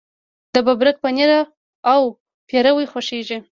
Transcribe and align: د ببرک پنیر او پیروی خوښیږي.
د 0.53 0.55
ببرک 0.67 0.95
پنیر 1.03 1.31
او 1.91 2.01
پیروی 2.49 2.85
خوښیږي. 2.91 3.37